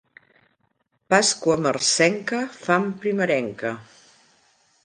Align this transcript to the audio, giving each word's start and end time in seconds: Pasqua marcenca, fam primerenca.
Pasqua 1.11 1.55
marcenca, 1.67 2.41
fam 2.65 2.91
primerenca. 3.03 3.75